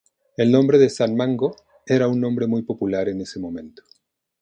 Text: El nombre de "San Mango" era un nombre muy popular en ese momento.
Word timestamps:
El 0.35 0.51
nombre 0.51 0.79
de 0.79 0.89
"San 0.89 1.15
Mango" 1.15 1.55
era 1.85 2.07
un 2.07 2.19
nombre 2.19 2.47
muy 2.47 2.63
popular 2.63 3.07
en 3.07 3.21
ese 3.21 3.39
momento. 3.39 3.83